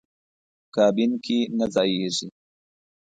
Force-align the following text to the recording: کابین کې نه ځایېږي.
کابین 0.75 1.11
کې 1.25 1.39
نه 1.57 1.65
ځایېږي. 1.73 2.27